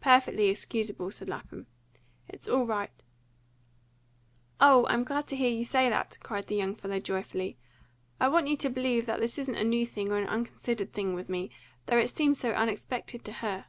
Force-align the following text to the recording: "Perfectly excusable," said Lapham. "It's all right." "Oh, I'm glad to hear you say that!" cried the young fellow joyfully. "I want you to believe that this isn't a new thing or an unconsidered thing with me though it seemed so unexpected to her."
"Perfectly 0.00 0.48
excusable," 0.48 1.12
said 1.12 1.28
Lapham. 1.28 1.68
"It's 2.28 2.48
all 2.48 2.66
right." 2.66 2.90
"Oh, 4.60 4.88
I'm 4.88 5.04
glad 5.04 5.28
to 5.28 5.36
hear 5.36 5.48
you 5.48 5.64
say 5.64 5.88
that!" 5.88 6.18
cried 6.20 6.48
the 6.48 6.56
young 6.56 6.74
fellow 6.74 6.98
joyfully. 6.98 7.56
"I 8.18 8.26
want 8.26 8.48
you 8.48 8.56
to 8.56 8.68
believe 8.68 9.06
that 9.06 9.20
this 9.20 9.38
isn't 9.38 9.54
a 9.54 9.62
new 9.62 9.86
thing 9.86 10.10
or 10.10 10.18
an 10.18 10.26
unconsidered 10.26 10.92
thing 10.92 11.14
with 11.14 11.28
me 11.28 11.50
though 11.86 11.96
it 11.98 12.10
seemed 12.10 12.36
so 12.36 12.50
unexpected 12.54 13.24
to 13.24 13.34
her." 13.34 13.66